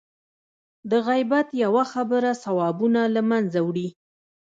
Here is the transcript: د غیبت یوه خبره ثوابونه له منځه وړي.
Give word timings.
د 0.89 0.91
غیبت 1.07 1.47
یوه 1.63 1.83
خبره 1.93 2.31
ثوابونه 2.43 3.01
له 3.15 3.21
منځه 3.31 3.59
وړي. 3.67 3.87